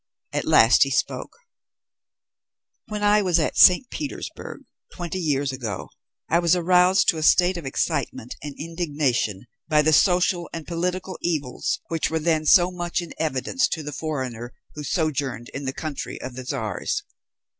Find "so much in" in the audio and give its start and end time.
12.47-13.13